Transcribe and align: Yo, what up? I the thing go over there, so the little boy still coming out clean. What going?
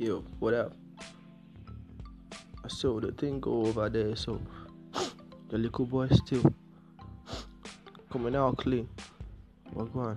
Yo, 0.00 0.24
what 0.38 0.54
up? 0.54 0.72
I 2.64 2.68
the 3.00 3.12
thing 3.12 3.38
go 3.38 3.66
over 3.66 3.90
there, 3.90 4.16
so 4.16 4.40
the 5.50 5.58
little 5.58 5.84
boy 5.84 6.08
still 6.08 6.54
coming 8.10 8.34
out 8.34 8.56
clean. 8.56 8.88
What 9.74 9.92
going? 9.92 10.16